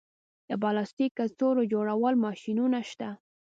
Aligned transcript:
د 0.49 0.51
پلاستیک 0.61 1.11
کڅوړو 1.19 1.63
جوړولو 1.73 2.19
ماشینونه 2.25 2.79
شته 2.89 3.09